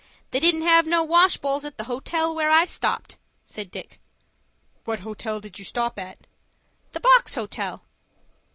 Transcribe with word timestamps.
"They 0.31 0.39
didn't 0.39 0.63
have 0.63 0.87
no 0.87 1.03
wash 1.03 1.37
bowls 1.37 1.63
at 1.63 1.77
the 1.77 1.83
hotel 1.83 2.33
where 2.33 2.49
I 2.49 2.65
stopped," 2.65 3.17
said 3.45 3.69
Dick. 3.69 4.01
"What 4.83 5.01
hotel 5.01 5.39
did 5.39 5.59
you 5.59 5.63
stop 5.65 5.99
at?" 5.99 6.25
"The 6.93 6.99
Box 6.99 7.35
Hotel." 7.35 7.83